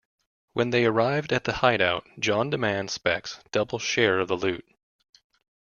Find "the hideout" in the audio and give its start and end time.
1.43-2.07